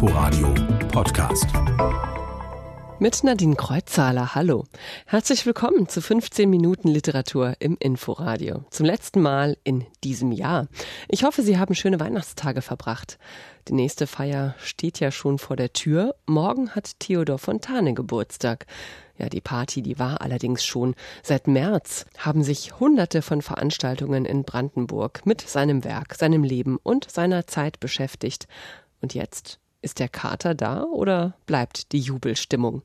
Inforadio 0.00 0.54
Podcast. 0.92 1.46
Mit 3.00 3.24
Nadine 3.24 3.56
Kreuzzahler, 3.56 4.36
hallo. 4.36 4.62
Herzlich 5.06 5.44
willkommen 5.44 5.88
zu 5.88 6.00
15 6.00 6.48
Minuten 6.48 6.86
Literatur 6.86 7.56
im 7.58 7.76
Inforadio. 7.80 8.62
Zum 8.70 8.86
letzten 8.86 9.20
Mal 9.20 9.56
in 9.64 9.86
diesem 10.04 10.30
Jahr. 10.30 10.68
Ich 11.08 11.24
hoffe, 11.24 11.42
Sie 11.42 11.58
haben 11.58 11.74
schöne 11.74 11.98
Weihnachtstage 11.98 12.62
verbracht. 12.62 13.18
Die 13.66 13.72
nächste 13.72 14.06
Feier 14.06 14.54
steht 14.60 15.00
ja 15.00 15.10
schon 15.10 15.40
vor 15.40 15.56
der 15.56 15.72
Tür. 15.72 16.14
Morgen 16.26 16.76
hat 16.76 17.00
Theodor 17.00 17.38
Fontane 17.38 17.92
Geburtstag. 17.92 18.66
Ja, 19.16 19.28
die 19.28 19.40
Party, 19.40 19.82
die 19.82 19.98
war 19.98 20.20
allerdings 20.20 20.64
schon. 20.64 20.94
Seit 21.24 21.48
März 21.48 22.06
haben 22.18 22.44
sich 22.44 22.78
hunderte 22.78 23.20
von 23.20 23.42
Veranstaltungen 23.42 24.26
in 24.26 24.44
Brandenburg 24.44 25.26
mit 25.26 25.40
seinem 25.40 25.82
Werk, 25.82 26.14
seinem 26.14 26.44
Leben 26.44 26.78
und 26.84 27.10
seiner 27.10 27.48
Zeit 27.48 27.80
beschäftigt. 27.80 28.46
Und 29.00 29.14
jetzt 29.14 29.58
ist 29.80 29.98
der 29.98 30.08
Kater 30.08 30.54
da 30.54 30.84
oder 30.84 31.34
bleibt 31.46 31.92
die 31.92 32.00
Jubelstimmung? 32.00 32.82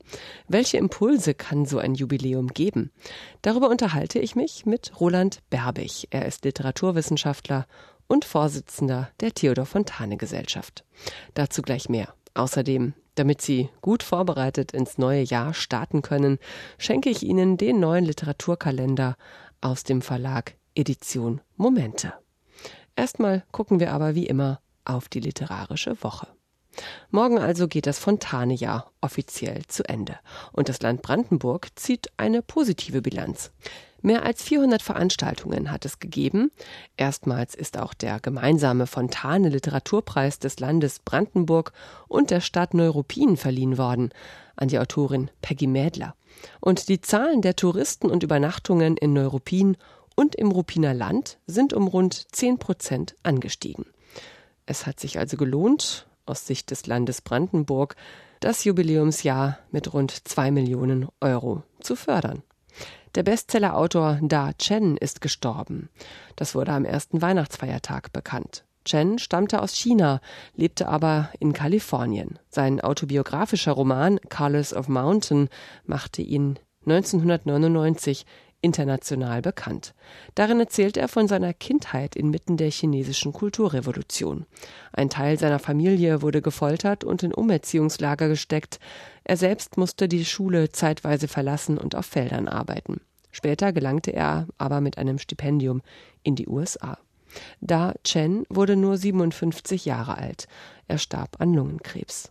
Welche 0.48 0.78
Impulse 0.78 1.34
kann 1.34 1.66
so 1.66 1.78
ein 1.78 1.94
Jubiläum 1.94 2.48
geben? 2.48 2.92
Darüber 3.42 3.68
unterhalte 3.68 4.18
ich 4.18 4.36
mich 4.36 4.64
mit 4.66 5.00
Roland 5.00 5.40
Berbig. 5.50 6.08
Er 6.10 6.26
ist 6.26 6.44
Literaturwissenschaftler 6.44 7.66
und 8.06 8.24
Vorsitzender 8.24 9.10
der 9.20 9.32
Theodor 9.32 9.66
Fontane 9.66 10.16
Gesellschaft. 10.16 10.84
Dazu 11.34 11.62
gleich 11.62 11.88
mehr. 11.88 12.14
Außerdem, 12.34 12.94
damit 13.14 13.40
Sie 13.40 13.70
gut 13.80 14.02
vorbereitet 14.02 14.72
ins 14.72 14.98
neue 14.98 15.22
Jahr 15.22 15.54
starten 15.54 16.02
können, 16.02 16.38
schenke 16.78 17.10
ich 17.10 17.22
Ihnen 17.22 17.56
den 17.56 17.80
neuen 17.80 18.04
Literaturkalender 18.04 19.16
aus 19.60 19.84
dem 19.84 20.02
Verlag 20.02 20.54
Edition 20.74 21.40
Momente. 21.56 22.12
Erstmal 22.96 23.44
gucken 23.52 23.80
wir 23.80 23.92
aber 23.92 24.14
wie 24.14 24.26
immer 24.26 24.60
auf 24.84 25.08
die 25.08 25.20
literarische 25.20 26.02
Woche. 26.02 26.28
Morgen 27.10 27.38
also 27.38 27.68
geht 27.68 27.86
das 27.86 27.98
Fontane-Jahr 27.98 28.90
offiziell 29.00 29.62
zu 29.66 29.88
Ende. 29.88 30.18
Und 30.52 30.68
das 30.68 30.80
Land 30.82 31.02
Brandenburg 31.02 31.68
zieht 31.76 32.08
eine 32.16 32.42
positive 32.42 33.02
Bilanz. 33.02 33.52
Mehr 34.02 34.22
als 34.22 34.42
400 34.42 34.82
Veranstaltungen 34.82 35.70
hat 35.70 35.86
es 35.86 35.98
gegeben. 35.98 36.50
Erstmals 36.98 37.54
ist 37.54 37.78
auch 37.78 37.94
der 37.94 38.20
gemeinsame 38.20 38.86
Fontane 38.86 39.48
Literaturpreis 39.48 40.38
des 40.38 40.60
Landes 40.60 40.98
Brandenburg 40.98 41.72
und 42.06 42.30
der 42.30 42.42
Stadt 42.42 42.74
Neuruppin 42.74 43.38
verliehen 43.38 43.78
worden 43.78 44.10
an 44.56 44.68
die 44.68 44.78
Autorin 44.78 45.30
Peggy 45.40 45.66
Mädler. 45.66 46.14
Und 46.60 46.90
die 46.90 47.00
Zahlen 47.00 47.40
der 47.40 47.56
Touristen 47.56 48.10
und 48.10 48.22
Übernachtungen 48.22 48.98
in 48.98 49.14
Neuruppin 49.14 49.78
und 50.16 50.34
im 50.34 50.50
Ruppiner 50.50 50.92
Land 50.92 51.38
sind 51.46 51.72
um 51.72 51.88
rund 51.88 52.26
10 52.34 52.58
Prozent 52.58 53.16
angestiegen. 53.22 53.86
Es 54.66 54.84
hat 54.84 55.00
sich 55.00 55.18
also 55.18 55.38
gelohnt, 55.38 56.06
aus 56.26 56.46
Sicht 56.46 56.70
des 56.70 56.86
Landes 56.86 57.20
Brandenburg 57.20 57.96
das 58.40 58.64
Jubiläumsjahr 58.64 59.58
mit 59.70 59.92
rund 59.92 60.28
zwei 60.28 60.50
Millionen 60.50 61.08
Euro 61.20 61.62
zu 61.80 61.96
fördern. 61.96 62.42
Der 63.14 63.22
Bestsellerautor 63.22 64.18
Da 64.22 64.52
Chen 64.54 64.96
ist 64.96 65.20
gestorben. 65.20 65.88
Das 66.36 66.54
wurde 66.54 66.72
am 66.72 66.84
ersten 66.84 67.22
Weihnachtsfeiertag 67.22 68.12
bekannt. 68.12 68.64
Chen 68.84 69.18
stammte 69.18 69.62
aus 69.62 69.74
China, 69.74 70.20
lebte 70.56 70.88
aber 70.88 71.30
in 71.38 71.52
Kalifornien. 71.52 72.38
Sein 72.50 72.80
autobiografischer 72.80 73.72
Roman 73.72 74.18
Colors 74.28 74.74
of 74.74 74.88
Mountain 74.88 75.48
machte 75.86 76.22
ihn 76.22 76.58
1999 76.86 78.26
international 78.64 79.42
bekannt. 79.42 79.94
Darin 80.34 80.58
erzählt 80.58 80.96
er 80.96 81.08
von 81.08 81.28
seiner 81.28 81.52
Kindheit 81.52 82.16
inmitten 82.16 82.56
der 82.56 82.70
chinesischen 82.70 83.32
Kulturrevolution. 83.32 84.46
Ein 84.92 85.10
Teil 85.10 85.38
seiner 85.38 85.58
Familie 85.58 86.22
wurde 86.22 86.42
gefoltert 86.42 87.04
und 87.04 87.22
in 87.22 87.34
Umerziehungslager 87.34 88.28
gesteckt. 88.28 88.80
Er 89.22 89.36
selbst 89.36 89.76
musste 89.76 90.08
die 90.08 90.24
Schule 90.24 90.70
zeitweise 90.72 91.28
verlassen 91.28 91.78
und 91.78 91.94
auf 91.94 92.06
Feldern 92.06 92.48
arbeiten. 92.48 93.00
Später 93.30 93.72
gelangte 93.72 94.12
er 94.12 94.46
aber 94.58 94.80
mit 94.80 94.96
einem 94.96 95.18
Stipendium 95.18 95.82
in 96.22 96.34
die 96.34 96.48
USA. 96.48 96.98
Da 97.60 97.94
Chen 98.04 98.46
wurde 98.48 98.76
nur 98.76 98.96
57 98.96 99.84
Jahre 99.84 100.16
alt. 100.16 100.48
Er 100.88 100.98
starb 100.98 101.40
an 101.40 101.52
Lungenkrebs. 101.52 102.30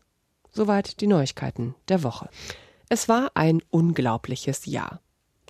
Soweit 0.51 1.01
die 1.01 1.07
Neuigkeiten 1.07 1.75
der 1.89 2.03
Woche. 2.03 2.29
Es 2.89 3.09
war 3.09 3.31
ein 3.33 3.61
unglaubliches 3.69 4.65
Jahr. 4.65 5.02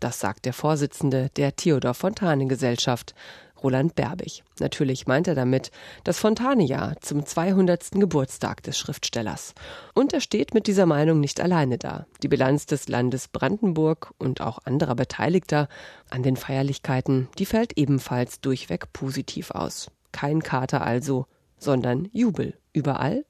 Das 0.04 0.20
sagt 0.20 0.44
der 0.44 0.52
Vorsitzende 0.52 1.30
der 1.38 1.56
Theodor 1.56 1.94
Fontane 1.94 2.46
Gesellschaft, 2.48 3.16
Roland 3.64 3.96
Berbig. 3.96 4.44
Natürlich 4.60 5.08
meint 5.08 5.30
er 5.30 5.34
damit 5.34 5.72
das 6.04 6.20
Fontane-Jahr 6.20 6.98
zum 7.00 7.26
200. 7.26 7.92
Geburtstag 7.92 8.62
des 8.64 8.78
Schriftstellers. 8.78 9.54
Und 9.94 10.12
er 10.12 10.20
steht 10.20 10.54
mit 10.54 10.68
dieser 10.68 10.86
Meinung 10.86 11.22
nicht 11.22 11.40
alleine 11.40 11.78
da. 11.78 12.06
Die 12.22 12.28
Bilanz 12.28 12.66
des 12.66 12.90
Landes 12.90 13.30
Brandenburg 13.30 14.14
und 14.18 14.42
auch 14.42 14.60
anderer 14.66 14.96
Beteiligter 14.96 15.70
an 16.10 16.22
den 16.22 16.36
Feierlichkeiten, 16.36 17.30
die 17.40 17.46
fällt 17.46 17.78
ebenfalls 17.78 18.42
durchweg 18.42 18.92
positiv 18.92 19.52
aus. 19.52 19.90
Kein 20.12 20.44
Kater 20.44 20.86
also, 20.86 21.28
sondern 21.58 22.10
Jubel. 22.12 22.58
Überall? 22.74 23.24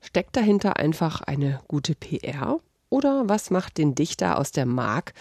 Steckt 0.00 0.36
dahinter 0.36 0.76
einfach 0.76 1.20
eine 1.20 1.60
gute 1.68 1.94
PR? 1.94 2.58
Oder 2.88 3.28
was 3.28 3.50
macht 3.50 3.78
den 3.78 3.94
Dichter 3.94 4.40
aus 4.40 4.50
der 4.50 4.66
Mark 4.66 5.14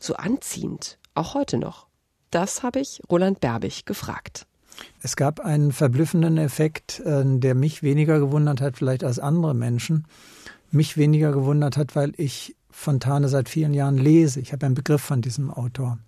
so 0.00 0.14
anziehend, 0.14 0.98
auch 1.14 1.34
heute 1.34 1.58
noch? 1.58 1.86
Das 2.30 2.62
habe 2.62 2.80
ich 2.80 3.02
Roland 3.10 3.40
Berbig 3.40 3.86
gefragt. 3.86 4.46
Es 5.02 5.16
gab 5.16 5.40
einen 5.40 5.72
verblüffenden 5.72 6.38
Effekt, 6.38 7.00
äh, 7.00 7.22
der 7.24 7.54
mich 7.54 7.82
weniger 7.82 8.18
gewundert 8.18 8.60
hat, 8.60 8.78
vielleicht 8.78 9.04
als 9.04 9.18
andere 9.18 9.54
Menschen. 9.54 10.06
Mich 10.70 10.96
weniger 10.96 11.32
gewundert 11.32 11.76
hat, 11.76 11.96
weil 11.96 12.12
ich 12.16 12.56
Fontane 12.70 13.28
seit 13.28 13.48
vielen 13.48 13.74
Jahren 13.74 13.98
lese. 13.98 14.40
Ich 14.40 14.52
habe 14.52 14.64
einen 14.66 14.74
Begriff 14.74 15.02
von 15.02 15.22
diesem 15.22 15.50
Autor. 15.50 15.98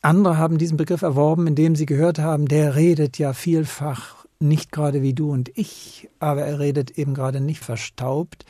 Andere 0.00 0.38
haben 0.38 0.58
diesen 0.58 0.76
Begriff 0.76 1.02
erworben, 1.02 1.46
indem 1.46 1.76
sie 1.76 1.86
gehört 1.86 2.18
haben, 2.18 2.46
der 2.46 2.74
redet 2.74 3.18
ja 3.18 3.32
vielfach 3.32 4.24
nicht 4.38 4.72
gerade 4.72 5.02
wie 5.02 5.14
du 5.14 5.30
und 5.30 5.50
ich, 5.56 6.08
aber 6.18 6.42
er 6.42 6.58
redet 6.58 6.98
eben 6.98 7.14
gerade 7.14 7.40
nicht 7.40 7.62
verstaubt 7.62 8.44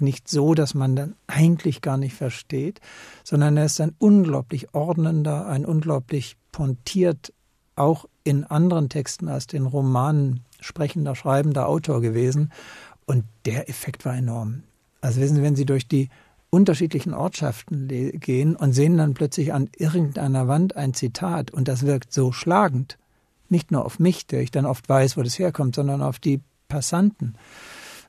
nicht 0.00 0.28
so, 0.28 0.54
dass 0.54 0.74
man 0.74 0.96
dann 0.96 1.14
eigentlich 1.26 1.82
gar 1.82 1.96
nicht 1.96 2.14
versteht, 2.14 2.80
sondern 3.24 3.56
er 3.56 3.66
ist 3.66 3.80
ein 3.80 3.94
unglaublich 3.98 4.74
ordnender, 4.74 5.46
ein 5.46 5.64
unglaublich 5.64 6.36
pontiert, 6.52 7.32
auch 7.76 8.06
in 8.24 8.44
anderen 8.44 8.88
Texten 8.88 9.28
als 9.28 9.46
den 9.46 9.66
Romanen 9.66 10.44
sprechender, 10.60 11.14
schreibender 11.14 11.68
Autor 11.68 12.00
gewesen. 12.00 12.52
Und 13.06 13.24
der 13.46 13.68
Effekt 13.68 14.04
war 14.04 14.14
enorm. 14.14 14.64
Also 15.00 15.20
wissen 15.20 15.36
Sie, 15.36 15.42
wenn 15.42 15.56
Sie 15.56 15.64
durch 15.64 15.86
die 15.88 16.08
unterschiedlichen 16.50 17.14
Ortschaften 17.14 17.88
gehen 17.88 18.56
und 18.56 18.72
sehen 18.72 18.96
dann 18.96 19.14
plötzlich 19.14 19.52
an 19.52 19.68
irgendeiner 19.76 20.48
Wand 20.48 20.76
ein 20.76 20.94
Zitat 20.94 21.50
und 21.50 21.68
das 21.68 21.84
wirkt 21.84 22.12
so 22.12 22.32
schlagend, 22.32 22.98
nicht 23.48 23.70
nur 23.70 23.84
auf 23.84 23.98
mich, 23.98 24.26
der 24.26 24.40
ich 24.40 24.50
dann 24.50 24.66
oft 24.66 24.88
weiß, 24.88 25.16
wo 25.16 25.22
das 25.22 25.38
herkommt, 25.38 25.74
sondern 25.74 26.02
auf 26.02 26.18
die 26.18 26.40
Passanten, 26.68 27.34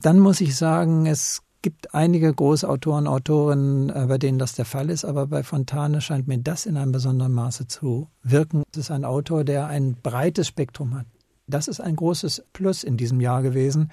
dann 0.02 0.18
muss 0.18 0.40
ich 0.40 0.56
sagen, 0.56 1.06
es 1.06 1.42
gibt 1.62 1.94
einige 1.94 2.32
Großautoren, 2.32 3.06
Autorinnen, 3.06 3.90
äh, 3.90 4.06
bei 4.08 4.18
denen 4.18 4.38
das 4.38 4.54
der 4.54 4.64
Fall 4.64 4.90
ist, 4.90 5.04
aber 5.04 5.26
bei 5.26 5.42
Fontane 5.42 6.00
scheint 6.00 6.28
mir 6.28 6.38
das 6.38 6.66
in 6.66 6.76
einem 6.76 6.92
besonderen 6.92 7.32
Maße 7.32 7.66
zu 7.66 8.08
wirken. 8.22 8.62
Es 8.72 8.78
ist 8.78 8.90
ein 8.90 9.04
Autor, 9.04 9.44
der 9.44 9.66
ein 9.66 9.96
breites 10.02 10.48
Spektrum 10.48 10.94
hat. 10.94 11.06
Das 11.46 11.68
ist 11.68 11.80
ein 11.80 11.96
großes 11.96 12.44
Plus 12.52 12.84
in 12.84 12.96
diesem 12.96 13.20
Jahr 13.20 13.42
gewesen. 13.42 13.90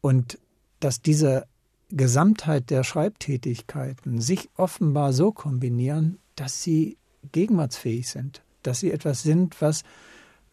Und 0.00 0.38
dass 0.80 1.02
diese 1.02 1.46
Gesamtheit 1.90 2.70
der 2.70 2.84
Schreibtätigkeiten 2.84 4.20
sich 4.20 4.48
offenbar 4.56 5.12
so 5.12 5.32
kombinieren, 5.32 6.18
dass 6.36 6.62
sie 6.62 6.96
gegenwartsfähig 7.32 8.08
sind, 8.08 8.42
dass 8.62 8.80
sie 8.80 8.90
etwas 8.90 9.22
sind, 9.22 9.60
was, 9.60 9.82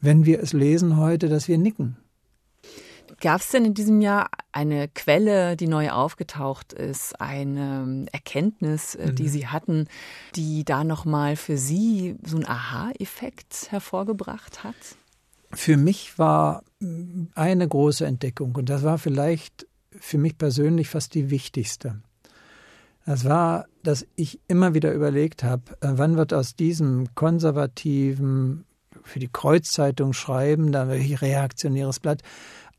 wenn 0.01 0.25
wir 0.25 0.41
es 0.41 0.53
lesen 0.53 0.97
heute, 0.97 1.29
dass 1.29 1.47
wir 1.47 1.57
nicken. 1.57 1.97
Gab 3.21 3.41
es 3.41 3.49
denn 3.49 3.65
in 3.65 3.73
diesem 3.73 4.01
Jahr 4.01 4.29
eine 4.51 4.87
Quelle, 4.87 5.57
die 5.57 5.67
neu 5.67 5.91
aufgetaucht 5.91 6.73
ist, 6.73 7.19
eine 7.19 8.05
Erkenntnis, 8.11 8.95
äh, 8.95 9.13
die 9.13 9.23
mhm. 9.23 9.29
Sie 9.29 9.47
hatten, 9.47 9.87
die 10.35 10.63
da 10.63 10.83
nochmal 10.83 11.35
für 11.35 11.57
Sie 11.57 12.15
so 12.25 12.37
einen 12.37 12.47
Aha-Effekt 12.47 13.71
hervorgebracht 13.71 14.63
hat? 14.63 14.75
Für 15.51 15.77
mich 15.77 16.17
war 16.17 16.63
mm, 16.79 17.25
eine 17.35 17.67
große 17.67 18.05
Entdeckung 18.05 18.55
und 18.55 18.69
das 18.69 18.83
war 18.83 18.97
vielleicht 18.97 19.67
für 19.91 20.17
mich 20.17 20.37
persönlich 20.37 20.89
fast 20.89 21.13
die 21.13 21.29
wichtigste. 21.29 22.01
Das 23.05 23.25
war, 23.25 23.65
dass 23.83 24.05
ich 24.15 24.39
immer 24.47 24.73
wieder 24.73 24.93
überlegt 24.93 25.43
habe, 25.43 25.63
äh, 25.81 25.89
wann 25.93 26.15
wird 26.15 26.33
aus 26.33 26.55
diesem 26.55 27.15
konservativen, 27.15 28.65
für 29.03 29.19
die 29.19 29.29
Kreuzzeitung 29.31 30.13
schreiben, 30.13 30.71
da 30.71 30.87
wirklich 30.87 31.21
reaktionäres 31.21 31.99
Blatt, 31.99 32.21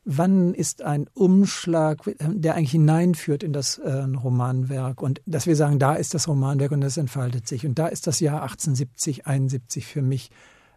wann 0.04 0.54
ist 0.54 0.82
ein 0.82 1.06
Umschlag, 1.14 1.98
der 2.20 2.54
eigentlich 2.54 2.70
hineinführt 2.72 3.42
in 3.42 3.52
das 3.52 3.78
äh, 3.78 3.90
Romanwerk 3.92 5.02
und 5.02 5.20
dass 5.26 5.46
wir 5.46 5.56
sagen, 5.56 5.78
da 5.78 5.94
ist 5.94 6.14
das 6.14 6.28
Romanwerk 6.28 6.72
und 6.72 6.80
das 6.80 6.96
entfaltet 6.96 7.46
sich. 7.46 7.66
Und 7.66 7.78
da 7.78 7.86
ist 7.86 8.06
das 8.06 8.20
Jahr 8.20 8.42
1870, 8.42 9.26
71 9.26 9.86
für 9.86 10.02
mich 10.02 10.30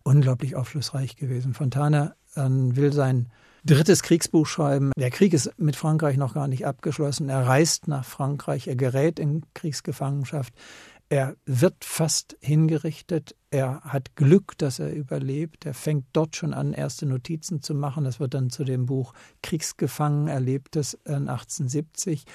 unglaublich 0.04 0.56
aufschlussreich 0.56 1.16
gewesen. 1.16 1.54
Fontana 1.54 2.16
äh, 2.36 2.42
will 2.50 2.92
sein 2.94 3.30
drittes 3.66 4.04
Kriegsbuch 4.04 4.46
schreiben. 4.46 4.92
Der 4.98 5.10
Krieg 5.10 5.34
ist 5.34 5.52
mit 5.58 5.76
Frankreich 5.76 6.18
noch 6.18 6.34
gar 6.34 6.48
nicht 6.48 6.66
abgeschlossen. 6.66 7.30
Er 7.30 7.48
reist 7.48 7.88
nach 7.88 8.04
Frankreich, 8.04 8.68
er 8.68 8.76
gerät 8.76 9.20
in 9.20 9.46
Kriegsgefangenschaft. 9.54 10.54
Er 11.14 11.36
wird 11.46 11.86
fast 11.86 12.36
hingerichtet. 12.42 13.36
Er 13.52 13.82
hat 13.82 14.16
Glück, 14.16 14.58
dass 14.58 14.80
er 14.80 14.92
überlebt. 14.92 15.64
Er 15.64 15.76
fängt 15.76 16.08
dort 16.12 16.36
schon 16.36 16.56
an, 16.56 16.74
erste 16.74 17.06
Notizen 17.06 17.62
zu 17.62 17.76
machen. 17.76 18.04
Das 18.04 18.20
wird 18.20 18.34
dann 18.34 18.50
zu 18.50 18.64
dem 18.64 18.88
Buch 18.88 19.14
Kriegsgefangen 19.44 20.28
erlebtes 20.28 20.98
1870. 21.06 22.26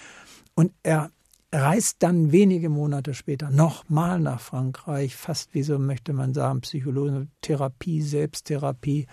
Und 0.54 0.70
er 0.84 1.10
reist 1.52 2.04
dann 2.04 2.30
wenige 2.30 2.68
Monate 2.68 3.14
später 3.14 3.50
nochmal 3.50 4.20
nach 4.20 4.40
Frankreich, 4.40 5.16
fast 5.16 5.54
wie 5.54 5.64
so 5.64 5.80
möchte 5.80 6.12
man 6.12 6.32
sagen, 6.32 6.60
Psychologie, 6.60 7.26
Therapie, 7.40 8.00
Selbsttherapie. 8.00 9.08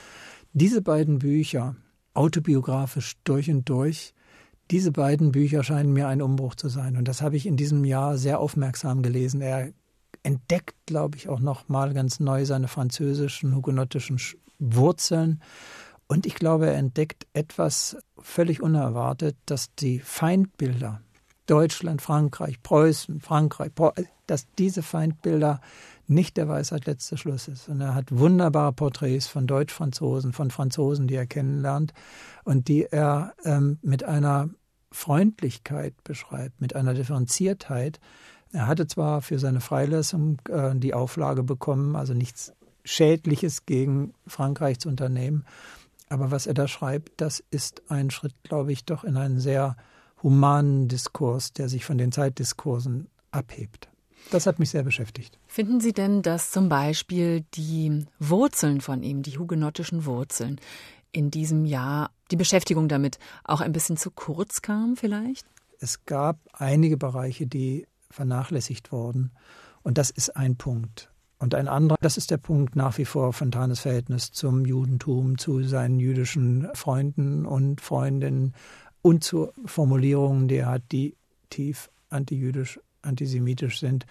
Diese 0.53 0.83
beiden 0.83 1.17
Bücher, 1.17 1.75
autobiografisch 2.13 3.15
durch 3.23 3.49
und 3.49 3.67
durch, 3.67 4.13
diese 4.71 4.91
beiden 4.91 5.31
Bücher 5.31 5.63
scheinen 5.63 5.93
mir 5.93 6.07
ein 6.07 6.21
Umbruch 6.21 6.55
zu 6.55 6.69
sein. 6.69 6.97
Und 6.97 7.07
das 7.07 7.21
habe 7.21 7.35
ich 7.35 7.45
in 7.45 7.57
diesem 7.57 7.85
Jahr 7.85 8.17
sehr 8.17 8.39
aufmerksam 8.39 9.03
gelesen. 9.03 9.41
Er 9.41 9.71
entdeckt, 10.23 10.75
glaube 10.85 11.17
ich, 11.17 11.29
auch 11.29 11.39
nochmal 11.39 11.93
ganz 11.93 12.19
neu 12.19 12.45
seine 12.45 12.67
französischen, 12.67 13.55
hugenottischen 13.55 14.19
Wurzeln. 14.57 15.41
Und 16.07 16.25
ich 16.25 16.35
glaube, 16.35 16.67
er 16.67 16.77
entdeckt 16.77 17.27
etwas 17.33 17.97
völlig 18.17 18.61
unerwartet, 18.61 19.35
dass 19.45 19.73
die 19.75 19.99
Feindbilder 19.99 21.01
Deutschland, 21.45 22.01
Frankreich, 22.01 22.61
Preußen, 22.63 23.21
Frankreich, 23.21 23.71
dass 24.25 24.47
diese 24.57 24.81
Feindbilder 24.81 25.61
nicht 26.07 26.37
der 26.37 26.47
Weisheit 26.47 26.85
letzter 26.85 27.17
Schluss 27.17 27.47
ist. 27.47 27.69
Und 27.69 27.81
er 27.81 27.95
hat 27.95 28.11
wunderbare 28.11 28.73
Porträts 28.73 29.27
von 29.27 29.47
Deutsch-Franzosen, 29.47 30.33
von 30.33 30.51
Franzosen, 30.51 31.07
die 31.07 31.15
er 31.15 31.25
kennenlernt 31.25 31.93
und 32.43 32.67
die 32.67 32.83
er 32.83 33.33
ähm, 33.43 33.79
mit 33.81 34.03
einer 34.03 34.49
Freundlichkeit 34.91 35.93
beschreibt, 36.03 36.61
mit 36.61 36.75
einer 36.75 36.93
Differenziertheit. 36.93 37.99
Er 38.51 38.67
hatte 38.67 38.87
zwar 38.87 39.21
für 39.21 39.39
seine 39.39 39.61
Freilassung 39.61 40.41
äh, 40.49 40.75
die 40.75 40.93
Auflage 40.93 41.43
bekommen, 41.43 41.95
also 41.95 42.13
nichts 42.13 42.53
Schädliches 42.83 43.65
gegen 43.65 44.13
Frankreich 44.27 44.79
zu 44.79 44.89
unternehmen, 44.89 45.45
aber 46.07 46.31
was 46.31 46.47
er 46.47 46.53
da 46.53 46.67
schreibt, 46.67 47.19
das 47.19 47.43
ist 47.49 47.83
ein 47.89 48.11
Schritt, 48.11 48.35
glaube 48.43 48.71
ich, 48.71 48.85
doch 48.85 49.03
in 49.03 49.17
einen 49.17 49.39
sehr 49.39 49.75
humanen 50.21 50.87
Diskurs, 50.87 51.51
der 51.53 51.67
sich 51.67 51.83
von 51.83 51.97
den 51.97 52.11
Zeitdiskursen 52.11 53.07
abhebt. 53.31 53.89
Das 54.31 54.47
hat 54.47 54.59
mich 54.59 54.69
sehr 54.69 54.83
beschäftigt. 54.83 55.37
Finden 55.47 55.79
Sie 55.79 55.93
denn, 55.93 56.21
dass 56.21 56.51
zum 56.51 56.69
Beispiel 56.69 57.45
die 57.53 58.05
Wurzeln 58.19 58.81
von 58.81 59.03
ihm, 59.03 59.21
die 59.21 59.37
hugenottischen 59.37 60.05
Wurzeln, 60.05 60.59
in 61.11 61.31
diesem 61.31 61.65
Jahr 61.65 62.11
die 62.31 62.35
Beschäftigung 62.35 62.87
damit 62.87 63.19
auch 63.43 63.61
ein 63.61 63.71
bisschen 63.71 63.97
zu 63.97 64.11
kurz 64.11 64.61
kam 64.61 64.95
vielleicht? 64.97 65.45
Es 65.79 66.05
gab 66.05 66.39
einige 66.53 66.97
Bereiche, 66.97 67.47
die 67.47 67.87
vernachlässigt 68.09 68.91
wurden. 68.91 69.31
Und 69.83 69.97
das 69.97 70.09
ist 70.09 70.35
ein 70.35 70.55
Punkt. 70.55 71.11
Und 71.37 71.53
ein 71.53 71.67
anderer, 71.67 71.97
das 72.01 72.17
ist 72.17 72.31
der 72.31 72.37
Punkt 72.37 72.75
nach 72.75 72.97
wie 72.97 73.05
vor 73.05 73.33
Fontanes 73.33 73.81
Verhältnis 73.81 74.31
zum 74.31 74.65
Judentum, 74.65 75.37
zu 75.37 75.63
seinen 75.63 75.99
jüdischen 75.99 76.69
Freunden 76.73 77.45
und 77.45 77.81
Freundinnen, 77.81 78.53
und 79.01 79.23
zu 79.23 79.51
Formulierungen, 79.65 80.47
die 80.47 80.55
er 80.55 80.65
hat, 80.65 80.81
die 80.91 81.15
tief 81.51 81.91
antijüdisch, 82.09 82.79
antisemitisch 83.05 83.79
sind 83.79 84.05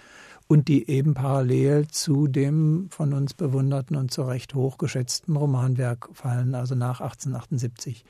und 0.47 0.69
die 0.69 0.89
eben 0.89 1.15
parallel 1.15 1.89
zu 1.89 2.27
dem 2.27 2.89
von 2.91 3.13
uns 3.13 3.35
bewunderten 3.35 3.97
und 3.97 4.11
zu 4.13 4.23
Recht 4.23 4.55
hochgeschätzten 4.55 5.37
Romanwerk 5.37 6.09
fallen, 6.13 6.55
also 6.55 6.75
nach 6.75 7.01
1878. 7.01 8.05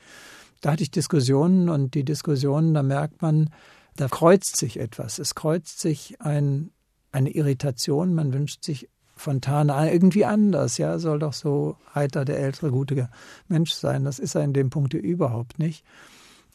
Da 0.61 0.71
hatte 0.71 0.83
ich 0.83 0.91
Diskussionen 0.91 1.69
und 1.69 1.93
die 1.93 2.03
Diskussionen, 2.03 2.73
da 2.73 2.83
merkt 2.83 3.21
man, 3.21 3.49
da 3.95 4.07
kreuzt 4.07 4.57
sich 4.57 4.79
etwas. 4.79 5.19
Es 5.19 5.35
kreuzt 5.35 5.79
sich 5.79 6.19
ein, 6.21 6.71
eine 7.11 7.29
Irritation. 7.29 8.13
Man 8.13 8.33
wünscht 8.33 8.63
sich 8.63 8.89
Fontane 9.15 9.91
irgendwie 9.91 10.25
anders. 10.25 10.77
Ja, 10.77 10.99
soll 10.99 11.19
doch 11.19 11.33
so 11.33 11.77
heiter 11.93 12.25
der 12.25 12.39
ältere, 12.39 12.71
gute 12.71 13.09
Mensch 13.47 13.71
sein. 13.71 14.03
Das 14.03 14.19
ist 14.19 14.35
er 14.35 14.43
in 14.43 14.53
dem 14.53 14.69
Punkt 14.69 14.93
überhaupt 14.93 15.59
nicht. 15.59 15.85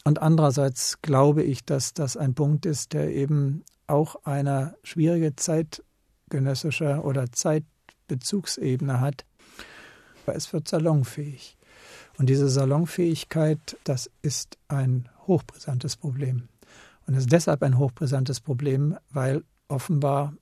Und 0.03 0.21
andererseits 0.21 1.01
glaube 1.01 1.43
ich, 1.43 1.65
dass 1.65 1.93
das 1.93 2.17
ein 2.17 2.33
Punkt 2.33 2.65
ist, 2.65 2.93
der 2.93 3.13
eben 3.13 3.63
auch 3.91 4.23
eine 4.23 4.75
schwierige 4.83 5.35
zeitgenössische 5.35 7.01
oder 7.01 7.31
Zeitbezugsebene 7.31 9.01
hat. 9.01 9.25
Aber 10.23 10.35
es 10.35 10.51
wird 10.53 10.67
salonfähig. 10.67 11.57
Und 12.17 12.29
diese 12.29 12.49
Salonfähigkeit, 12.49 13.77
das 13.83 14.09
ist 14.21 14.57
ein 14.67 15.09
hochbrisantes 15.27 15.97
Problem. 15.97 16.47
Und 17.05 17.15
es 17.15 17.21
ist 17.21 17.31
deshalb 17.31 17.63
ein 17.63 17.77
hochbrisantes 17.77 18.39
Problem, 18.39 18.97
weil 19.09 19.43
offenbar, 19.67 20.33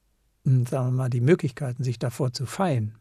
hm, 0.44 0.66
sagen 0.66 0.88
wir 0.88 0.92
mal, 0.92 1.10
die 1.10 1.22
Möglichkeiten, 1.22 1.84
sich 1.84 1.98
davor 2.00 2.34
zu 2.34 2.46
feiern, 2.46 2.96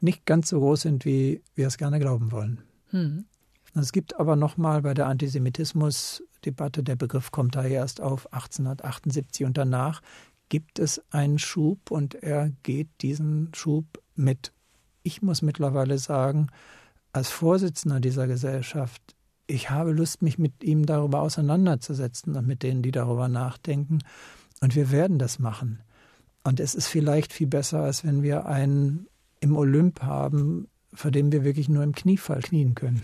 nicht 0.00 0.26
ganz 0.26 0.48
so 0.48 0.60
groß 0.60 0.82
sind, 0.82 1.04
wie 1.04 1.42
wir 1.54 1.66
es 1.66 1.76
gerne 1.76 1.98
glauben 1.98 2.32
wollen. 2.32 2.62
Hm. 2.90 3.24
Es 3.74 3.92
gibt 3.92 4.18
aber 4.20 4.36
nochmal 4.36 4.82
bei 4.82 4.92
der 4.92 5.06
Antisemitismusdebatte, 5.06 6.82
der 6.82 6.96
Begriff 6.96 7.30
kommt 7.30 7.56
da 7.56 7.64
erst 7.64 8.00
auf 8.00 8.32
1878 8.32 9.46
und 9.46 9.56
danach 9.56 10.02
gibt 10.50 10.78
es 10.78 11.02
einen 11.10 11.38
Schub 11.38 11.90
und 11.90 12.14
er 12.14 12.50
geht 12.62 12.88
diesen 13.00 13.50
Schub 13.54 14.02
mit. 14.14 14.52
Ich 15.02 15.22
muss 15.22 15.40
mittlerweile 15.40 15.98
sagen, 15.98 16.48
als 17.12 17.30
Vorsitzender 17.30 18.00
dieser 18.00 18.26
Gesellschaft, 18.26 19.00
ich 19.46 19.70
habe 19.70 19.92
Lust, 19.92 20.20
mich 20.20 20.38
mit 20.38 20.62
ihm 20.62 20.84
darüber 20.84 21.22
auseinanderzusetzen 21.22 22.36
und 22.36 22.46
mit 22.46 22.62
denen, 22.62 22.82
die 22.82 22.90
darüber 22.90 23.28
nachdenken. 23.28 24.00
Und 24.60 24.76
wir 24.76 24.90
werden 24.90 25.18
das 25.18 25.38
machen. 25.38 25.82
Und 26.44 26.60
es 26.60 26.74
ist 26.74 26.86
vielleicht 26.86 27.32
viel 27.32 27.46
besser, 27.46 27.80
als 27.80 28.04
wenn 28.04 28.22
wir 28.22 28.46
einen 28.46 29.06
im 29.40 29.56
Olymp 29.56 30.02
haben, 30.02 30.68
vor 30.94 31.10
dem 31.10 31.32
wir 31.32 31.44
wirklich 31.44 31.68
nur 31.68 31.82
im 31.82 31.94
Kniefall 31.94 32.40
knien 32.40 32.74
können. 32.74 33.02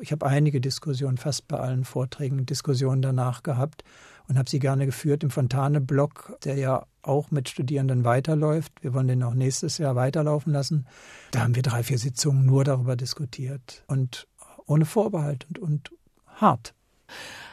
Ich 0.00 0.12
habe 0.12 0.26
einige 0.26 0.60
Diskussionen, 0.60 1.16
fast 1.16 1.48
bei 1.48 1.58
allen 1.58 1.84
Vorträgen 1.84 2.46
Diskussionen 2.46 3.02
danach 3.02 3.42
gehabt 3.42 3.84
und 4.28 4.38
habe 4.38 4.48
sie 4.48 4.58
gerne 4.58 4.86
geführt 4.86 5.22
im 5.22 5.30
Fontane-Blog, 5.30 6.38
der 6.44 6.56
ja 6.56 6.86
auch 7.02 7.30
mit 7.30 7.48
Studierenden 7.48 8.04
weiterläuft. 8.04 8.72
Wir 8.82 8.94
wollen 8.94 9.08
den 9.08 9.22
auch 9.22 9.34
nächstes 9.34 9.78
Jahr 9.78 9.94
weiterlaufen 9.94 10.52
lassen. 10.52 10.86
Da 11.30 11.40
haben 11.40 11.54
wir 11.54 11.62
drei, 11.62 11.82
vier 11.82 11.98
Sitzungen 11.98 12.46
nur 12.46 12.64
darüber 12.64 12.96
diskutiert 12.96 13.84
und 13.86 14.26
ohne 14.66 14.86
Vorbehalt 14.86 15.46
und, 15.48 15.58
und 15.58 15.90
hart. 16.26 16.74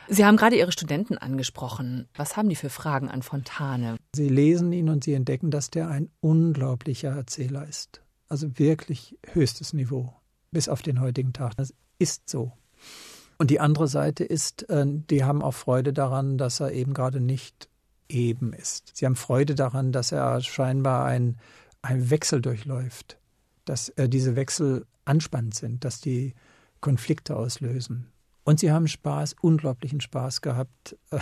Sie 0.07 0.25
haben 0.25 0.37
gerade 0.37 0.57
Ihre 0.57 0.71
Studenten 0.71 1.17
angesprochen. 1.17 2.07
Was 2.15 2.35
haben 2.35 2.50
die 2.50 2.55
für 2.55 2.69
Fragen 2.69 3.09
an 3.09 3.21
Fontane? 3.21 3.97
Sie 4.15 4.29
lesen 4.29 4.73
ihn 4.73 4.89
und 4.89 5.03
sie 5.03 5.13
entdecken, 5.13 5.51
dass 5.51 5.69
der 5.69 5.89
ein 5.89 6.09
unglaublicher 6.19 7.09
Erzähler 7.09 7.67
ist. 7.67 8.01
Also 8.31 8.57
wirklich 8.57 9.17
höchstes 9.33 9.73
Niveau 9.73 10.13
bis 10.51 10.69
auf 10.69 10.81
den 10.81 11.01
heutigen 11.01 11.33
Tag. 11.33 11.57
Das 11.57 11.73
ist 12.00 12.29
so. 12.29 12.53
Und 13.38 13.51
die 13.51 13.59
andere 13.59 13.89
Seite 13.89 14.23
ist, 14.23 14.69
äh, 14.69 14.85
die 14.88 15.25
haben 15.25 15.41
auch 15.41 15.53
Freude 15.53 15.91
daran, 15.91 16.38
dass 16.38 16.61
er 16.61 16.71
eben 16.71 16.93
gerade 16.93 17.19
nicht 17.19 17.67
eben 18.07 18.53
ist. 18.53 18.95
Sie 18.95 19.05
haben 19.05 19.17
Freude 19.17 19.53
daran, 19.53 19.91
dass 19.91 20.13
er 20.13 20.39
scheinbar 20.39 21.07
ein, 21.07 21.39
ein 21.81 22.09
Wechsel 22.09 22.41
durchläuft, 22.41 23.17
dass 23.65 23.89
äh, 23.89 24.07
diese 24.07 24.38
Wechsel 24.38 24.85
anspannend 25.03 25.55
sind, 25.55 25.83
dass 25.83 26.00
die 26.00 26.33
Konflikte 26.79 27.35
auslösen. 27.35 28.07
Und 28.45 28.61
sie 28.61 28.71
haben 28.71 28.88
Spaß, 28.88 29.35
unglaublichen 29.41 30.00
Spaß 30.00 30.39
gehabt 30.39 30.95
äh, 31.11 31.17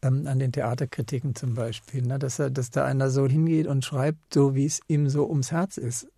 an 0.00 0.38
den 0.40 0.50
Theaterkritiken 0.50 1.36
zum 1.36 1.54
Beispiel, 1.54 2.02
ne? 2.02 2.18
dass, 2.18 2.40
er, 2.40 2.50
dass 2.50 2.70
da 2.70 2.84
einer 2.84 3.10
so 3.10 3.28
hingeht 3.28 3.68
und 3.68 3.84
schreibt, 3.84 4.34
so 4.34 4.56
wie 4.56 4.66
es 4.66 4.80
ihm 4.88 5.08
so 5.08 5.28
ums 5.28 5.52
Herz 5.52 5.76
ist. 5.76 6.08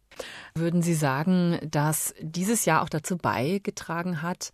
Würden 0.55 0.83
Sie 0.83 0.95
sagen, 0.95 1.59
dass 1.71 2.15
dieses 2.21 2.65
Jahr 2.65 2.83
auch 2.83 2.89
dazu 2.89 3.17
beigetragen 3.17 4.23
hat, 4.23 4.53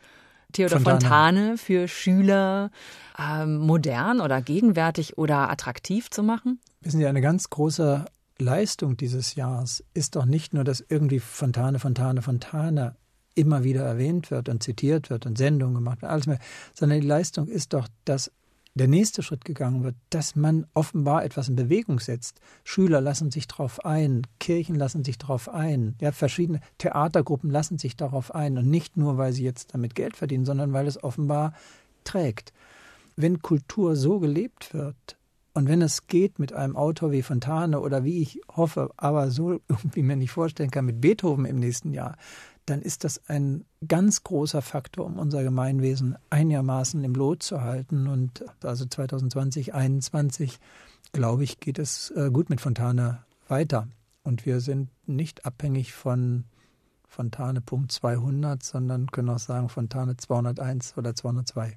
Theodor 0.53 0.81
Fontane, 0.81 1.57
für 1.57 1.87
Schüler 1.89 2.71
ähm, 3.19 3.59
modern 3.59 4.21
oder 4.21 4.43
gegenwärtig 4.43 5.17
oder 5.17 5.51
attraktiv 5.51 6.11
zu 6.11 6.23
machen? 6.23 6.61
Wissen 6.81 6.99
Sie, 6.99 7.07
eine 7.07 7.21
ganz 7.21 7.51
große 7.51 8.05
Leistung 8.39 8.97
dieses 8.97 9.35
Jahres 9.35 9.85
ist 9.95 10.17
doch 10.17 10.25
nicht 10.25 10.55
nur, 10.55 10.65
dass 10.65 10.85
irgendwie 10.89 11.21
Fontane, 11.21 11.79
Fontane, 11.79 12.23
Fontane 12.23 12.97
immer 13.35 13.65
wieder 13.65 13.85
erwähnt 13.85 14.31
wird 14.31 14.49
und 14.49 14.63
zitiert 14.63 15.11
wird 15.11 15.27
und 15.27 15.39
Sendungen 15.39 15.75
gemacht 15.75 16.03
wird, 16.03 16.11
alles 16.11 16.27
mehr, 16.27 16.39
sondern 16.75 17.01
die 17.01 17.07
Leistung 17.07 17.47
ist 17.47 17.73
doch, 17.73 17.87
dass 18.05 18.33
der 18.75 18.89
nächste 18.89 19.23
Schritt 19.23 19.45
gegangen 19.45 19.83
wird, 19.83 19.97
dass 20.11 20.37
man 20.37 20.67
offenbar 20.75 21.25
etwas 21.25 21.49
in 21.49 21.57
Bewegung 21.57 21.99
setzt. 21.99 22.41
Schüler 22.65 23.01
lassen 23.01 23.31
sich 23.31 23.49
darauf 23.49 23.85
ein, 23.85 24.27
Kirchen 24.39 24.77
lassen 24.77 25.05
sich 25.05 25.19
darauf 25.19 25.49
ein, 25.49 25.97
ja, 26.01 26.13
verschiedene 26.13 26.61
Theatergruppen 26.79 27.51
lassen 27.51 27.79
sich 27.79 27.97
darauf 27.97 28.35
ein 28.35 28.59
und 28.59 28.69
nicht 28.69 28.97
nur, 28.97 29.19
weil 29.19 29.33
sie 29.33 29.45
jetzt 29.45 29.75
damit 29.75 29.95
Geld 29.95 30.17
verdienen, 30.17 30.45
sondern 30.45 30.73
weil 30.73 30.87
es 30.87 31.03
offenbar 31.03 31.53
trägt. 32.05 32.53
Wenn 33.17 33.43
Kultur 33.43 33.97
so 33.97 34.21
gelebt 34.21 34.73
wird 34.73 35.19
und 35.53 35.69
wenn 35.69 35.83
es 35.83 36.07
geht 36.07 36.39
mit 36.39 36.53
einem 36.53 36.77
Autor 36.77 37.11
wie 37.11 37.23
Fontane 37.23 37.81
oder 37.81 38.05
wie 38.05 38.23
ich 38.23 38.41
hoffe, 38.55 38.91
aber 38.97 39.31
so 39.31 39.61
irgendwie 39.69 40.03
mir 40.03 40.17
nicht 40.17 40.31
vorstellen 40.31 40.71
kann, 40.71 40.87
mit 40.87 41.01
Beethoven 41.01 41.45
im 41.45 41.57
nächsten 41.57 41.93
Jahr, 41.93 42.17
dann 42.71 42.83
ist 42.83 43.05
das 43.05 43.21
ein 43.29 43.65
ganz 43.87 44.23
großer 44.23 44.63
Faktor, 44.63 45.07
um 45.07 45.19
unser 45.19 45.43
Gemeinwesen 45.43 46.17
einigermaßen 46.31 47.03
im 47.03 47.15
Lot 47.15 47.43
zu 47.43 47.63
halten. 47.63 48.07
Und 48.07 48.45
also 48.63 48.85
2020, 48.87 49.67
2021, 49.73 50.59
glaube 51.13 51.45
ich, 51.45 51.59
geht 51.59 51.79
es 51.79 52.11
äh, 52.13 52.31
gut 52.31 52.49
mit 52.49 52.61
Fontane 52.61 53.25
weiter. 53.49 53.89
Und 54.23 54.47
wir 54.47 54.61
sind 54.61 54.89
nicht 55.07 55.45
abhängig 55.45 55.93
von 55.93 56.45
Fontane 57.11 57.61
Punkt 57.61 57.91
200, 57.91 58.63
sondern 58.63 59.09
können 59.09 59.31
auch 59.31 59.41
sagen 59.41 59.69
Fontane 59.69 60.17
201 60.17 60.97
oder 60.97 61.13
202. 61.13 61.77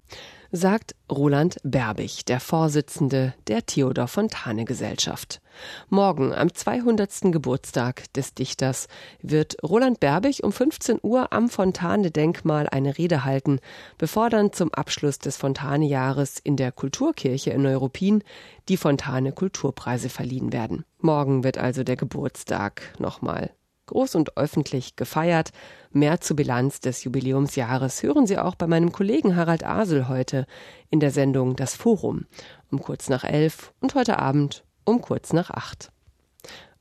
Sagt 0.52 0.96
Roland 1.12 1.58
Berbig, 1.64 2.24
der 2.26 2.40
Vorsitzende 2.40 3.34
der 3.48 3.66
Theodor 3.66 4.08
Fontane 4.08 4.64
Gesellschaft. 4.64 5.42
Morgen, 5.90 6.34
am 6.34 6.54
200. 6.54 7.32
Geburtstag 7.32 8.14
des 8.14 8.36
Dichters, 8.36 8.88
wird 9.24 9.58
Roland 9.64 10.00
Berbig 10.00 10.44
um 10.44 10.52
15 10.52 11.00
Uhr 11.02 11.34
am 11.34 11.50
Fontane-Denkmal 11.50 12.70
eine 12.70 13.00
Rede 13.00 13.26
halten, 13.26 13.60
bevor 13.98 14.30
dann 14.30 14.54
zum 14.54 14.72
Abschluss 14.72 15.18
des 15.18 15.38
Fontane-Jahres 15.38 16.38
in 16.44 16.58
der 16.58 16.72
Kulturkirche 16.72 17.50
in 17.50 17.64
Neuruppin 17.64 18.24
die 18.70 18.78
Fontane 18.78 19.32
Kulturpreise 19.32 20.10
verliehen 20.10 20.54
werden. 20.54 20.86
Morgen 21.00 21.44
wird 21.44 21.58
also 21.58 21.84
der 21.84 21.96
Geburtstag 21.96 22.94
nochmal 23.00 23.50
groß 23.86 24.16
und 24.16 24.38
öffentlich 24.38 24.96
gefeiert. 24.96 25.52
Mehr 25.92 26.22
zur 26.22 26.36
Bilanz 26.36 26.80
des 26.80 27.04
Jubiläumsjahres 27.04 28.04
hören 28.04 28.28
Sie 28.28 28.38
auch 28.38 28.56
bei 28.56 28.68
meinem 28.68 28.92
Kollegen 28.92 29.36
Harald 29.36 29.66
Asel 29.66 30.08
heute 30.08 30.46
in 30.90 31.00
der 31.00 31.12
Sendung 31.12 31.56
Das 31.56 31.76
Forum 31.76 32.26
um 32.72 32.82
kurz 32.82 33.08
nach 33.10 33.24
elf 33.24 33.74
und 33.80 33.96
heute 33.96 34.20
Abend 34.20 34.64
um 34.84 35.02
kurz 35.02 35.32
nach 35.32 35.52
acht. 35.52 35.92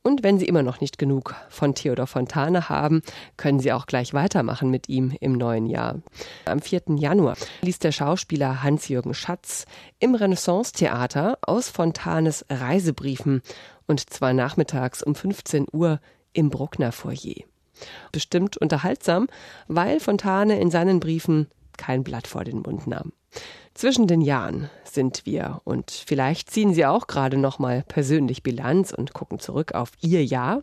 Und 0.04 0.24
wenn 0.24 0.38
Sie 0.38 0.46
immer 0.46 0.64
noch 0.64 0.80
nicht 0.80 0.98
genug 0.98 1.36
von 1.48 1.76
Theodor 1.76 2.08
Fontane 2.08 2.68
haben, 2.68 3.02
können 3.36 3.60
Sie 3.60 3.72
auch 3.72 3.86
gleich 3.86 4.14
weitermachen 4.14 4.68
mit 4.68 4.88
ihm 4.88 5.14
im 5.20 5.34
neuen 5.34 5.66
Jahr. 5.66 6.00
Am 6.44 6.60
4. 6.60 6.82
Januar 6.96 7.36
liest 7.60 7.84
der 7.84 7.92
Schauspieler 7.92 8.64
Hans-Jürgen 8.64 9.14
Schatz 9.14 9.64
im 10.00 10.16
Renaissance-Theater 10.16 11.38
aus 11.42 11.68
Fontanes 11.68 12.44
Reisebriefen 12.50 13.42
und 13.86 14.10
zwar 14.10 14.32
nachmittags 14.32 15.04
um 15.04 15.14
15 15.14 15.66
Uhr 15.70 16.00
im 16.32 16.50
Bruckner 16.50 16.92
Foyer. 16.92 17.44
Bestimmt 18.12 18.56
unterhaltsam, 18.56 19.28
weil 19.68 20.00
Fontane 20.00 20.60
in 20.60 20.70
seinen 20.70 21.00
Briefen 21.00 21.48
kein 21.76 22.04
Blatt 22.04 22.26
vor 22.26 22.44
den 22.44 22.60
Mund 22.60 22.86
nahm. 22.86 23.12
Zwischen 23.74 24.06
den 24.06 24.20
Jahren 24.20 24.68
sind 24.84 25.24
wir 25.24 25.62
und 25.64 25.90
vielleicht 25.90 26.50
ziehen 26.50 26.74
Sie 26.74 26.84
auch 26.84 27.06
gerade 27.06 27.38
noch 27.38 27.58
mal 27.58 27.82
persönlich 27.88 28.42
Bilanz 28.42 28.92
und 28.92 29.14
gucken 29.14 29.38
zurück 29.38 29.72
auf 29.72 29.92
Ihr 30.02 30.22
Jahr, 30.22 30.60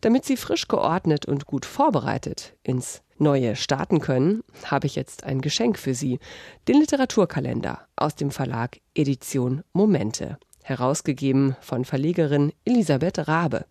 damit 0.00 0.24
Sie 0.24 0.36
frisch 0.36 0.68
geordnet 0.68 1.26
und 1.26 1.46
gut 1.46 1.66
vorbereitet 1.66 2.54
ins 2.62 3.02
neue 3.18 3.56
starten 3.56 4.00
können, 4.00 4.42
habe 4.64 4.86
ich 4.86 4.94
jetzt 4.94 5.24
ein 5.24 5.40
Geschenk 5.40 5.78
für 5.78 5.94
Sie, 5.94 6.20
den 6.68 6.78
Literaturkalender 6.78 7.80
aus 7.96 8.14
dem 8.14 8.30
Verlag 8.30 8.78
Edition 8.94 9.62
Momente 9.72 10.38
herausgegeben 10.64 11.56
von 11.60 11.84
Verlegerin 11.84 12.52
Elisabeth 12.64 13.28
Rabe. 13.28 13.66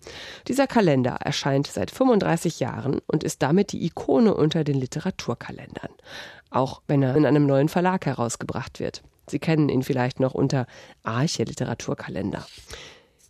Dieser 0.48 0.68
Kalender 0.68 1.18
erscheint 1.20 1.68
seit 1.68 1.92
35 1.92 2.60
Jahren 2.60 3.02
und 3.08 3.24
ist 3.24 3.42
damit 3.42 3.72
die 3.72 3.84
Ikone 3.84 4.34
unter 4.34 4.64
den 4.64 4.80
Literaturkalendern, 4.80 5.92
auch 6.52 6.84
wenn 6.88 7.02
er 7.02 7.16
in 7.16 7.26
einem 7.26 7.48
neuen 7.48 7.68
Verlag 7.68 8.06
herausgebracht 8.06 8.80
wird. 8.80 9.02
Sie 9.28 9.40
kennen 9.40 9.70
ihn 9.70 9.84
vielleicht 9.84 10.20
noch 10.20 10.36
unter 10.36 10.68
Arche 11.02 11.44
Literaturkalender. 11.44 12.46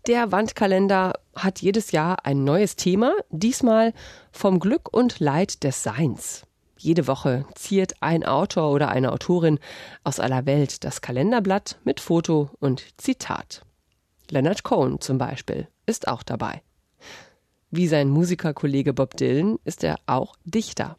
Der 0.08 0.34
Wandkalender 0.34 1.13
hat 1.34 1.62
jedes 1.62 1.91
Jahr 1.91 2.25
ein 2.25 2.43
neues 2.43 2.75
Thema, 2.75 3.13
diesmal 3.29 3.93
vom 4.34 4.60
Glück 4.60 4.93
und 4.93 5.22
Leid 5.22 5.63
des 5.63 5.82
Seins. 5.82 6.43
Jede 6.83 7.07
Woche 7.07 7.45
ziert 7.55 7.93
ein 8.01 8.25
Autor 8.25 8.69
oder 8.69 8.89
eine 8.89 9.13
Autorin 9.13 9.57
aus 10.03 10.19
aller 10.19 10.45
Welt 10.45 10.83
das 10.83 10.99
Kalenderblatt 10.99 11.79
mit 11.85 12.01
Foto 12.01 12.49
und 12.59 12.83
Zitat. 12.97 13.61
Leonard 14.29 14.63
Cohen 14.63 14.99
zum 14.99 15.17
Beispiel 15.17 15.69
ist 15.85 16.09
auch 16.09 16.23
dabei. 16.23 16.61
Wie 17.71 17.87
sein 17.87 18.09
Musikerkollege 18.09 18.91
Bob 18.91 19.15
Dylan 19.15 19.59
ist 19.63 19.85
er 19.85 19.95
auch 20.07 20.35
Dichter. 20.43 20.97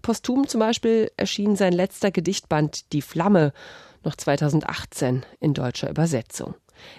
Posthum 0.00 0.46
zum 0.46 0.60
Beispiel 0.60 1.10
erschien 1.16 1.56
sein 1.56 1.72
letzter 1.72 2.12
Gedichtband 2.12 2.92
Die 2.92 3.02
Flamme 3.02 3.52
noch 4.04 4.14
2018 4.14 5.26
in 5.40 5.54
deutscher 5.54 5.90
Übersetzung. 5.90 6.54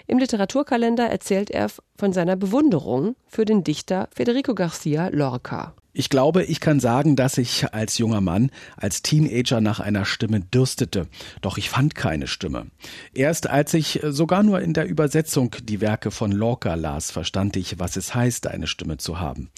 Im 0.06 0.18
Literaturkalender 0.18 1.08
erzählt 1.08 1.50
er 1.50 1.70
von 1.96 2.12
seiner 2.12 2.36
Bewunderung 2.36 3.16
für 3.26 3.46
den 3.46 3.64
Dichter 3.64 4.10
Federico 4.14 4.54
Garcia 4.54 5.08
Lorca. 5.08 5.74
Ich 5.98 6.10
glaube, 6.10 6.44
ich 6.44 6.60
kann 6.60 6.78
sagen, 6.78 7.16
dass 7.16 7.38
ich 7.38 7.74
als 7.74 7.98
junger 7.98 8.20
Mann, 8.20 8.52
als 8.76 9.02
Teenager 9.02 9.60
nach 9.60 9.80
einer 9.80 10.04
Stimme 10.04 10.38
dürstete. 10.38 11.08
Doch 11.40 11.58
ich 11.58 11.70
fand 11.70 11.96
keine 11.96 12.28
Stimme. 12.28 12.68
Erst 13.14 13.48
als 13.48 13.74
ich 13.74 13.98
sogar 14.04 14.44
nur 14.44 14.60
in 14.60 14.74
der 14.74 14.86
Übersetzung 14.86 15.56
die 15.60 15.80
Werke 15.80 16.12
von 16.12 16.30
Lorca 16.30 16.76
las, 16.76 17.10
verstand 17.10 17.56
ich, 17.56 17.80
was 17.80 17.96
es 17.96 18.14
heißt, 18.14 18.46
eine 18.46 18.68
Stimme 18.68 18.98
zu 18.98 19.18
haben. 19.18 19.50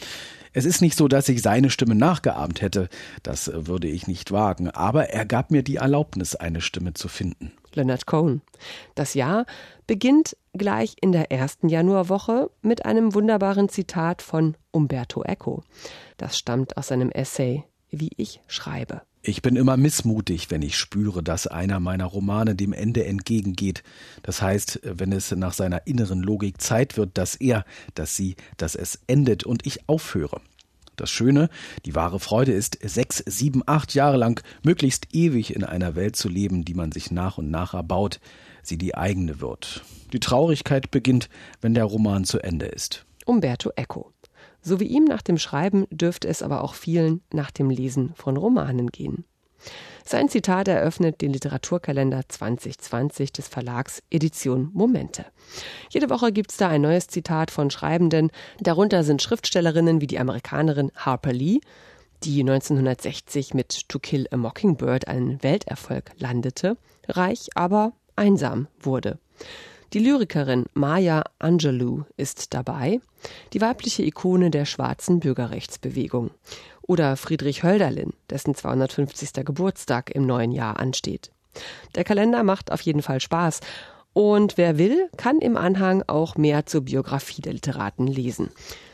Es 0.52 0.64
ist 0.64 0.80
nicht 0.80 0.97
so, 0.97 1.07
dass 1.07 1.28
ich 1.28 1.42
seine 1.42 1.71
Stimme 1.71 1.95
nachgeahmt 1.95 2.61
hätte, 2.61 2.88
das 3.23 3.50
würde 3.54 3.87
ich 3.87 4.09
nicht 4.09 4.33
wagen, 4.33 4.69
aber 4.69 5.11
er 5.11 5.25
gab 5.25 5.50
mir 5.52 5.62
die 5.62 5.76
Erlaubnis, 5.76 6.35
eine 6.35 6.61
Stimme 6.61 6.95
zu 6.95 7.07
finden. 7.07 7.52
Leonard 7.75 8.07
Cohen. 8.07 8.42
Das 8.97 9.14
Jahr 9.14 9.47
beginnt 9.87 10.37
gleich 10.52 10.97
in 11.00 11.12
der 11.12 11.30
ersten 11.30 11.69
Januarwoche 11.69 12.50
mit 12.62 12.85
einem 12.85 13.14
wunderbaren 13.14 13.69
Zitat 13.69 14.23
von 14.23 14.57
Umberto 14.73 15.23
Eco. 15.23 15.62
Das 16.16 16.37
stammt 16.37 16.76
aus 16.76 16.88
seinem 16.88 17.11
Essay 17.11 17.64
Wie 17.90 18.11
ich 18.16 18.40
schreibe. 18.49 19.02
Ich 19.22 19.42
bin 19.42 19.56
immer 19.56 19.76
missmutig, 19.76 20.50
wenn 20.50 20.62
ich 20.62 20.78
spüre, 20.78 21.22
dass 21.22 21.46
einer 21.46 21.78
meiner 21.78 22.06
Romane 22.06 22.54
dem 22.54 22.72
Ende 22.72 23.04
entgegengeht. 23.04 23.82
Das 24.22 24.40
heißt, 24.40 24.80
wenn 24.82 25.12
es 25.12 25.30
nach 25.32 25.52
seiner 25.52 25.86
inneren 25.86 26.22
Logik 26.22 26.58
Zeit 26.58 26.96
wird, 26.96 27.18
dass 27.18 27.34
er, 27.34 27.66
dass 27.94 28.16
sie, 28.16 28.36
dass 28.56 28.74
es 28.74 28.98
endet 29.06 29.44
und 29.44 29.66
ich 29.66 29.86
aufhöre. 29.90 30.40
Das 30.96 31.10
Schöne, 31.10 31.50
die 31.84 31.94
wahre 31.94 32.18
Freude 32.18 32.52
ist, 32.52 32.78
sechs, 32.82 33.22
sieben, 33.26 33.62
acht 33.66 33.92
Jahre 33.92 34.16
lang 34.16 34.42
möglichst 34.62 35.14
ewig 35.14 35.54
in 35.54 35.64
einer 35.64 35.96
Welt 35.96 36.16
zu 36.16 36.30
leben, 36.30 36.64
die 36.64 36.74
man 36.74 36.90
sich 36.90 37.10
nach 37.10 37.36
und 37.36 37.50
nach 37.50 37.74
erbaut, 37.74 38.20
sie 38.62 38.78
die 38.78 38.94
eigene 38.94 39.42
wird. 39.42 39.82
Die 40.14 40.20
Traurigkeit 40.20 40.90
beginnt, 40.90 41.28
wenn 41.60 41.74
der 41.74 41.84
Roman 41.84 42.24
zu 42.24 42.38
Ende 42.38 42.66
ist. 42.66 43.04
Umberto 43.26 43.70
Eco. 43.76 44.12
So 44.62 44.81
wie 44.81 44.87
ihm 44.87 45.05
nach 45.05 45.23
dem 45.23 45.38
Schreiben 45.38 45.87
dürfte 45.90 46.29
es 46.29 46.43
aber 46.43 46.62
auch 46.62 46.75
vielen 46.75 47.23
nach 47.33 47.50
dem 47.50 47.71
Lesen 47.71 48.12
von 48.14 48.37
Romanen 48.37 48.88
gehen. 48.88 49.25
Sein 50.05 50.29
Zitat 50.29 50.69
eröffnet 50.69 51.21
den 51.21 51.33
Literaturkalender 51.33 52.23
2020 52.26 53.33
des 53.33 53.49
Verlags 53.49 54.02
Edition 54.11 54.71
Momente. 54.73 55.26
Jede 55.90 56.11
Woche 56.11 56.33
gibt's 56.33 56.57
da 56.57 56.69
ein 56.69 56.81
neues 56.81 57.07
Zitat 57.07 57.50
von 57.50 57.71
Schreibenden. 57.71 58.31
Darunter 58.61 59.05
sind 59.05 59.23
Schriftstellerinnen 59.23 60.00
wie 60.00 60.07
die 60.07 60.19
Amerikanerin 60.19 60.90
Harper 60.97 61.33
Lee, 61.33 61.61
die 62.25 62.40
1960 62.40 63.55
mit 63.55 63.88
To 63.88 63.99
Kill 63.99 64.26
a 64.31 64.37
Mockingbird 64.37 65.09
einen 65.09 65.43
Welterfolg 65.43 66.11
landete, 66.19 66.76
reich, 67.09 67.49
aber 67.55 67.93
einsam 68.17 68.69
wurde. 68.81 69.19
Die 69.92 69.99
Lyrikerin 69.99 70.66
Maya 70.73 71.25
Angelou 71.40 72.04
ist 72.16 72.54
dabei, 72.54 73.00
die 73.52 73.61
weibliche 73.61 74.04
Ikone 74.04 74.52
der 74.52 74.64
schwarzen 74.64 75.18
Bürgerrechtsbewegung. 75.18 76.30
Oder 76.82 77.16
Friedrich 77.16 77.64
Hölderlin, 77.64 78.12
dessen 78.30 78.54
250. 78.54 79.44
Geburtstag 79.44 80.11
im 80.14 80.26
neuen 80.26 80.52
Jahr 80.52 80.78
ansteht. 80.78 81.32
Der 81.97 82.04
Kalender 82.04 82.44
macht 82.44 82.70
auf 82.70 82.82
jeden 82.82 83.02
Fall 83.02 83.20
Spaß. 83.20 83.61
Und 84.12 84.56
wer 84.56 84.78
will, 84.78 85.09
kann 85.16 85.40
im 85.40 85.56
Anhang 85.56 86.04
auch 86.06 86.37
mehr 86.37 86.66
zur 86.66 86.82
Biografie 86.82 87.42
der 87.42 87.54
Literaten 87.54 88.06
lesen. 88.06 88.50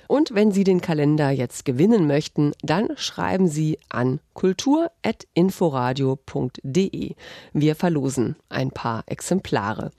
Und 0.09 0.35
wenn 0.35 0.51
Sie 0.53 0.65
den 0.65 0.81
Kalender 0.81 1.31
jetzt 1.31 1.65
gewinnen 1.65 2.07
möchten, 2.07 2.53
dann 2.63 2.89
schreiben 2.97 3.49
Sie 3.49 3.79
an 3.89 4.21
kultur.inforadio.de. 4.35 7.15
Wir 7.53 7.75
verlosen 7.75 8.37
ein 8.49 8.71
paar 8.71 9.03
Exemplare. 9.07 9.91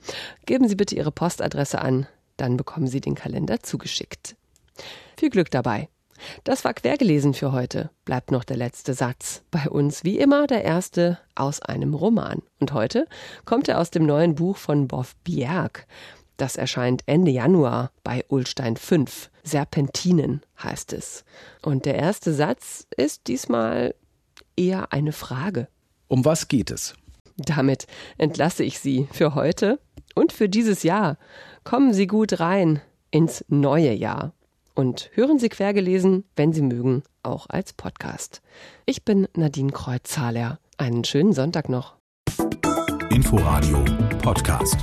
Geben 0.46 0.68
Sie 0.68 0.76
bitte 0.76 0.96
Ihre 0.96 1.12
Postadresse 1.12 1.82
an, 1.82 2.08
dann 2.38 2.58
bekommen 2.58 2.88
Sie 2.88 3.02
den 3.02 3.16
Kalender 3.16 3.62
zugeschickt. 3.62 4.36
Viel 5.18 5.30
Glück 5.30 5.52
dabei. 5.52 5.90
Das 6.44 6.66
war 6.66 6.74
quergelesen 6.74 7.34
für 7.34 7.52
heute. 7.52 7.90
Bleibt 8.06 8.32
noch 8.32 8.44
der 8.44 8.58
letzte 8.58 8.94
Satz. 8.94 9.44
Bei 9.52 9.70
uns 9.70 10.04
wie 10.04 10.18
immer 10.18 10.48
der 10.48 10.64
erste 10.64 11.20
aus 11.36 11.62
einem 11.62 11.94
Roman. 11.94 12.42
Und 12.60 12.74
heute 12.74 13.08
kommt 13.46 13.68
er 13.68 13.80
aus 13.80 13.92
dem 13.92 14.06
neuen 14.06 14.36
Buch 14.36 14.58
von 14.58 14.88
Boff 14.88 15.16
Bjerg. 15.24 15.86
Das 16.38 16.56
erscheint 16.56 17.02
Ende 17.08 17.32
Januar 17.32 17.92
bei 18.04 18.24
Ulstein 18.30 18.78
5. 18.78 19.32
Serpentinen 19.44 20.42
heißt 20.62 20.94
es. 20.94 21.26
Und 21.64 21.86
der 21.86 21.96
erste 21.96 22.34
Satz 22.34 22.86
ist 22.96 23.28
diesmal 23.28 23.96
eher 24.56 24.94
eine 24.94 25.14
Frage. 25.14 25.68
Um 26.08 26.26
was 26.26 26.48
geht 26.48 26.70
es? 26.72 26.94
Damit 27.38 27.88
entlasse 28.18 28.64
ich 28.64 28.80
Sie 28.80 29.08
für 29.12 29.36
heute 29.36 29.80
und 30.16 30.32
für 30.32 30.48
dieses 30.48 30.84
Jahr. 30.84 31.18
Kommen 31.64 31.94
Sie 31.94 32.08
gut 32.08 32.40
rein 32.40 32.82
ins 33.12 33.44
neue 33.48 33.94
Jahr. 33.94 34.34
Und 34.74 35.10
hören 35.14 35.40
Sie 35.40 35.50
quergelesen, 35.50 36.24
wenn 36.36 36.54
Sie 36.54 36.62
mögen, 36.62 37.02
auch 37.24 37.48
als 37.50 37.74
Podcast. 37.74 38.42
Ich 38.86 39.04
bin 39.04 39.28
Nadine 39.36 39.72
Kreuzzahler. 39.72 40.60
Einen 40.78 41.04
schönen 41.04 41.34
Sonntag 41.34 41.68
noch. 41.68 41.96
Inforadio 43.10 43.84
Podcast. 44.22 44.78